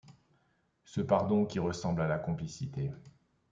Ce 0.83 0.99
pardon 0.99 1.45
qui 1.45 1.59
ressemble 1.59 2.01
à 2.01 2.07
la 2.07 2.17
complicité. 2.17 2.89